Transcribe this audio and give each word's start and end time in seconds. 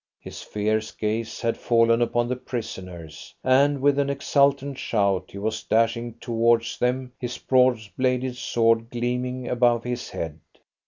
His 0.19 0.41
fierce 0.41 0.89
gaze 0.89 1.41
had 1.41 1.59
fallen 1.59 2.01
upon 2.01 2.27
the 2.27 2.35
prisoners, 2.35 3.35
and 3.43 3.79
with 3.81 3.99
an 3.99 4.09
exultant 4.09 4.79
shout 4.79 5.29
he 5.31 5.37
was 5.37 5.61
dashing 5.61 6.15
towards 6.15 6.79
them, 6.79 7.11
his 7.19 7.37
broad 7.37 7.77
bladed 7.95 8.35
sword 8.35 8.89
gleaming 8.89 9.47
above 9.47 9.83
his 9.83 10.09
head. 10.09 10.39